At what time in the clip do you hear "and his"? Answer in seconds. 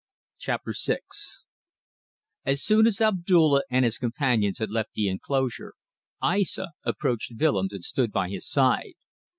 3.69-3.99